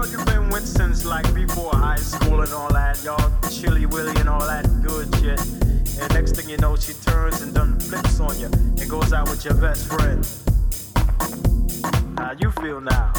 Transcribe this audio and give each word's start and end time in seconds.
girl 0.00 0.10
you've 0.10 0.26
been 0.26 0.48
with 0.50 0.66
since 0.66 1.04
like 1.04 1.32
before 1.34 1.72
high 1.74 1.96
school 1.96 2.40
and 2.40 2.52
all 2.52 2.72
that, 2.72 3.02
y'all 3.04 3.50
chilly 3.50 3.86
willy 3.86 4.18
and 4.20 4.28
all 4.28 4.40
that 4.40 4.64
good 4.82 5.14
shit. 5.16 5.40
And 6.00 6.12
next 6.14 6.36
thing 6.36 6.48
you 6.48 6.56
know, 6.58 6.76
she 6.76 6.94
turns 6.94 7.42
and 7.42 7.54
done 7.54 7.78
flips 7.78 8.20
on 8.20 8.38
you 8.38 8.46
and 8.46 8.88
goes 8.88 9.12
out 9.12 9.28
with 9.28 9.44
your 9.44 9.54
best 9.54 9.88
friend. 9.88 10.26
How 12.18 12.34
you 12.38 12.50
feel 12.52 12.80
now? 12.80 13.12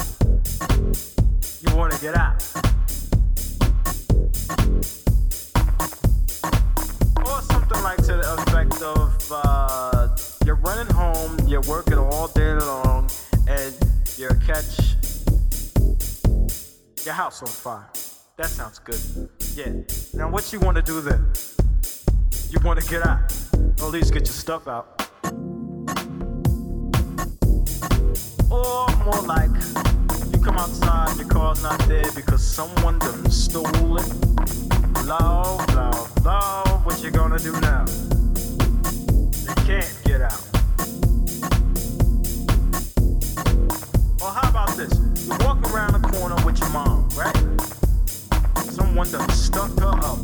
You 1.60 1.76
wanna 1.76 1.98
get 1.98 2.16
out? 2.16 2.42
Or 7.24 7.42
something 7.42 7.82
like 7.82 7.98
to 7.98 8.14
the 8.22 8.34
effect 8.38 8.82
of 8.82 9.30
uh, 9.30 10.08
you're 10.44 10.56
running 10.56 10.92
home, 10.92 11.38
you're 11.46 11.62
working 11.62 11.98
all 11.98 12.28
day 12.28 12.54
long, 12.54 13.08
and 13.46 13.74
you 14.16 14.28
catch 14.46 14.96
your 17.04 17.14
house 17.14 17.42
on 17.42 17.48
fire. 17.48 17.88
That 18.36 18.48
sounds 18.48 18.78
good. 18.78 19.00
Yeah. 19.54 19.72
Now, 20.14 20.30
what 20.30 20.52
you 20.52 20.60
want 20.60 20.76
to 20.76 20.82
do 20.82 21.00
then? 21.00 21.26
You 22.50 22.58
want 22.64 22.80
to 22.80 22.88
get 22.88 23.06
out, 23.06 23.32
or 23.80 23.86
at 23.86 23.92
least 23.92 24.12
get 24.12 24.26
your 24.26 24.34
stuff 24.34 24.68
out. 24.68 25.08
Or 28.50 28.86
more 29.04 29.22
like, 29.22 29.50
you 30.32 30.40
come 30.42 30.56
outside, 30.58 31.16
your 31.16 31.28
car's 31.28 31.62
not 31.62 31.78
there 31.88 32.10
because 32.14 32.44
someone 32.44 32.98
done 32.98 33.30
stole 33.30 33.96
it. 33.96 34.08
Love, 35.04 35.74
love, 35.74 36.24
love, 36.24 36.86
what 36.86 37.02
you 37.02 37.10
gonna 37.10 37.38
do 37.38 37.52
now? 37.60 37.84
You 39.40 39.54
can't 39.64 40.00
get 40.04 40.20
out. 40.20 40.51
Around 45.72 45.92
the 45.92 46.08
corner 46.08 46.36
with 46.44 46.58
your 46.58 46.68
mom, 46.68 47.08
right? 47.16 47.34
Someone 48.70 49.10
done 49.10 49.28
stuck 49.30 49.70
her 49.80 49.94
up. 50.04 50.18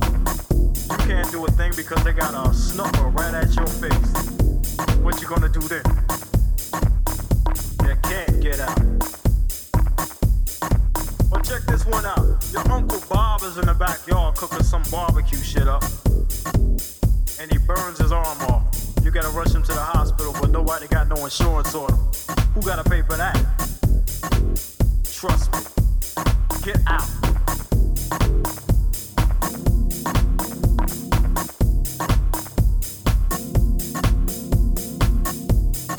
You 0.52 0.96
can't 1.06 1.30
do 1.30 1.44
a 1.46 1.50
thing 1.52 1.72
because 1.74 2.04
they 2.04 2.12
got 2.12 2.34
a 2.34 2.52
snuffer 2.52 3.08
right 3.08 3.32
at 3.32 3.54
your 3.54 3.66
face. 3.66 4.12
What 4.98 5.22
you 5.22 5.28
gonna 5.28 5.48
do 5.48 5.60
then? 5.60 5.82
You 7.84 7.96
can't 8.02 8.40
get 8.42 8.60
out. 8.60 8.78
Well, 11.30 11.42
check 11.42 11.62
this 11.66 11.86
one 11.86 12.04
out. 12.04 12.44
Your 12.52 12.70
Uncle 12.70 13.00
Bob 13.08 13.42
is 13.42 13.56
in 13.56 13.66
the 13.66 13.74
backyard 13.74 14.36
cooking 14.36 14.62
some 14.62 14.82
barbecue 14.90 15.38
shit 15.38 15.66
up. 15.66 15.82
And 17.40 17.50
he 17.50 17.56
burns 17.58 17.98
his 17.98 18.12
arm 18.12 18.38
off. 18.50 18.64
You 19.02 19.10
gotta 19.10 19.30
rush 19.30 19.54
him 19.54 19.62
to 19.62 19.72
the 19.72 19.80
hospital, 19.80 20.34
but 20.40 20.50
nobody 20.50 20.88
got 20.88 21.08
no 21.08 21.16
insurance 21.24 21.74
on 21.74 21.90
him. 21.90 21.98
Who 22.52 22.60
gotta 22.60 22.88
pay 22.88 23.00
for 23.00 23.16
that? 23.16 23.58
Trust 25.18 25.52
me. 25.52 25.58
Get 26.62 26.80
out. 26.86 27.02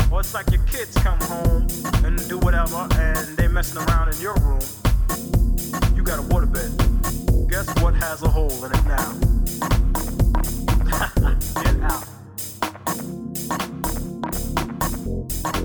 Or 0.09 0.21
it's 0.21 0.33
like 0.33 0.49
your 0.51 0.63
kids 0.67 0.95
come 0.99 1.19
home 1.19 1.67
and 2.05 2.29
do 2.29 2.37
whatever 2.39 2.87
and 2.93 3.35
they 3.35 3.49
messing 3.49 3.83
around 3.89 4.13
in 4.13 4.21
your 4.21 4.35
room. 4.35 4.61
You 5.97 6.03
got 6.03 6.19
a 6.19 6.23
waterbed. 6.23 7.49
Guess 7.49 7.67
what 7.81 7.95
has 7.95 8.23
a 8.23 8.29
hole 8.29 8.63
in 8.63 8.71
it 8.71 8.85
now? 8.85 9.11
Get 11.61 11.75
out. 11.83 12.07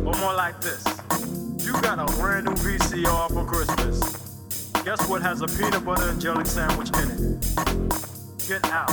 Or 0.04 0.18
more 0.18 0.34
like 0.34 0.60
this. 0.60 1.03
You 1.74 1.82
got 1.82 1.98
a 1.98 2.06
brand 2.16 2.46
new 2.46 2.52
VCR 2.52 3.32
for 3.32 3.44
Christmas. 3.44 4.00
Guess 4.84 5.08
what 5.08 5.22
has 5.22 5.40
a 5.40 5.48
peanut 5.48 5.84
butter 5.84 6.08
and 6.08 6.20
jelly 6.20 6.44
sandwich 6.44 6.90
in 6.98 7.10
it? 7.10 7.40
Get 8.46 8.64
out. 8.70 8.90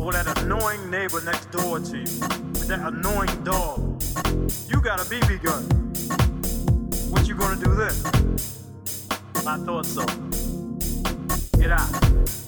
Or 0.00 0.12
that 0.12 0.42
annoying 0.42 0.90
neighbor 0.90 1.20
next 1.22 1.50
door 1.52 1.78
to 1.78 1.96
you. 1.96 2.02
with 2.02 2.66
That 2.66 2.80
annoying 2.80 3.44
dog. 3.44 4.02
You 4.68 4.80
got 4.80 5.00
a 5.00 5.04
BB 5.04 5.42
gun. 5.44 5.62
What 7.10 7.28
you 7.28 7.36
gonna 7.36 7.62
do 7.62 7.74
then? 7.74 7.94
I 9.46 9.56
thought 9.58 9.86
so. 9.86 10.04
Get 11.60 11.70
out. 11.70 12.45